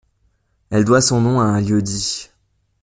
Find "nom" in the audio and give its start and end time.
1.21-1.39